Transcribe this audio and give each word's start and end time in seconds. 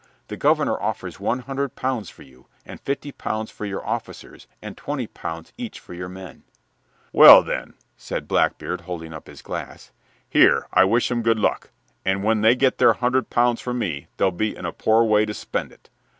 The 0.29 0.35
governor 0.35 0.81
offers 0.81 1.19
one 1.19 1.41
hundred 1.41 1.75
pounds 1.75 2.09
for 2.09 2.23
you, 2.23 2.47
and 2.65 2.81
fifty 2.81 3.11
pounds 3.11 3.51
for 3.51 3.67
your 3.67 3.85
officers, 3.85 4.47
and 4.59 4.75
twenty 4.75 5.05
pounds 5.05 5.53
each 5.59 5.79
for 5.79 5.93
your 5.93 6.09
men." 6.09 6.41
"Well, 7.13 7.43
then," 7.43 7.75
said 7.97 8.27
Blackbeard, 8.27 8.81
holding 8.81 9.13
up 9.13 9.27
his 9.27 9.43
glass, 9.43 9.91
"here, 10.27 10.65
I 10.73 10.85
wish 10.85 11.11
'em 11.11 11.21
good 11.21 11.37
luck, 11.37 11.69
and 12.03 12.23
when 12.23 12.41
they 12.41 12.55
get 12.55 12.79
their 12.79 12.93
hundred 12.93 13.29
pounds 13.29 13.61
for 13.61 13.75
me 13.75 14.07
they'll 14.17 14.31
be 14.31 14.57
in 14.57 14.65
a 14.65 14.73
poor 14.73 15.03
way 15.03 15.23
to 15.23 15.35
spend 15.35 15.71
it. 15.71 15.87